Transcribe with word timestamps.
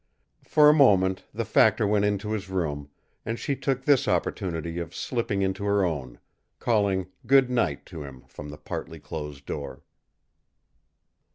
For 0.43 0.67
a 0.67 0.73
moment 0.73 1.25
the 1.31 1.45
factor 1.45 1.85
went 1.85 2.05
into 2.05 2.31
his 2.31 2.49
room, 2.49 2.89
and 3.23 3.37
she 3.37 3.55
took 3.55 3.85
this 3.85 4.07
opportunity 4.07 4.79
of 4.79 4.95
slipping 4.95 5.43
into 5.43 5.63
her 5.65 5.85
own, 5.85 6.17
calling 6.57 7.05
"Good 7.27 7.51
night" 7.51 7.85
to 7.93 8.01
him 8.01 8.23
from 8.27 8.49
the 8.49 8.57
partly 8.57 8.99
closed 8.99 9.45
door. 9.45 9.83